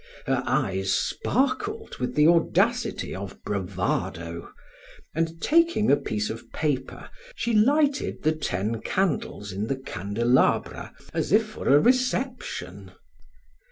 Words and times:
Her 0.25 0.41
eyes 0.47 0.91
sparkled 0.91 1.97
with 1.99 2.15
the 2.15 2.27
audacity 2.27 3.13
of 3.13 3.39
bravado, 3.43 4.51
and 5.13 5.39
taking 5.39 5.91
a 5.91 5.95
piece 5.95 6.31
of 6.31 6.51
paper 6.51 7.11
she 7.35 7.53
lighted 7.53 8.23
the 8.23 8.31
ten 8.33 8.79
candles 8.81 9.51
in 9.51 9.67
the 9.67 9.77
candelabra 9.77 10.95
as 11.13 11.31
if 11.31 11.45
for 11.51 11.67
a 11.69 11.79
reception. 11.79 12.93